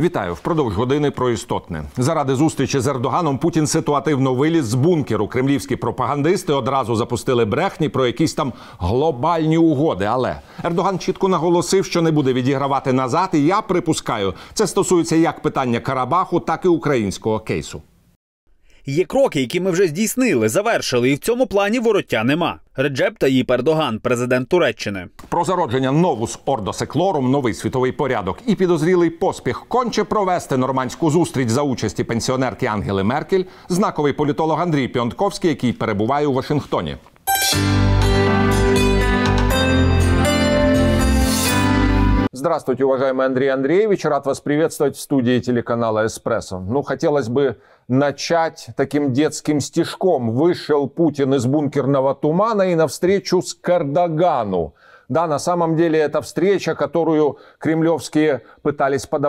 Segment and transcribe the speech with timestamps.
[0.00, 1.84] Вітаю впродовж години про істотне.
[1.96, 5.28] Заради зустрічі з Ердоганом Путін ситуативно виліз з бункеру.
[5.28, 10.04] Кремлівські пропагандисти одразу запустили брехні про якісь там глобальні угоди.
[10.04, 13.30] Але Ердоган чітко наголосив, що не буде відігравати назад.
[13.32, 17.82] І я припускаю, це стосується як питання Карабаху, так і українського кейсу.
[18.86, 22.58] Є кроки, які ми вже здійснили, завершили, і в цьому плані вороття нема.
[22.76, 25.06] Реджеп Таїп Ердоган, президент Туреччини.
[25.28, 31.48] Про зародження новус ордо секлорум, новий світовий порядок і підозрілий поспіх конче провести нормандську зустріч
[31.48, 36.96] за участі пенсіонерки Ангели Меркель, знаковий політолог Андрій Піонтковський, який перебуває у Вашингтоні.
[42.40, 44.06] Здравствуйте, уважаемый Андрей Андреевич.
[44.06, 46.58] Рад вас приветствовать в студии телеканала «Эспрессо».
[46.58, 50.30] Ну, хотелось бы начать таким детским стишком.
[50.30, 54.74] Вышел Путин из бункерного тумана и навстречу с Кардагану.
[55.10, 59.28] Да, на самом деле это встреча, которую кремлевские пытались подавать